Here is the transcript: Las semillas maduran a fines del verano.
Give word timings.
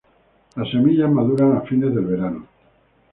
Las 0.55 0.71
semillas 0.71 1.11
maduran 1.11 1.55
a 1.57 1.61
fines 1.61 1.93
del 1.93 2.05
verano. 2.05 2.47